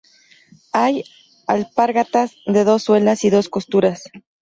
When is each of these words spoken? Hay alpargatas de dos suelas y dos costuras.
Hay 0.73 1.03
alpargatas 1.45 2.35
de 2.47 2.63
dos 2.63 2.81
suelas 2.85 3.23
y 3.23 3.29
dos 3.29 3.49
costuras. 3.49 4.05